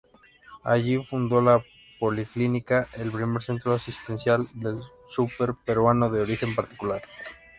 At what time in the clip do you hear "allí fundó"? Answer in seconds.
0.63-1.41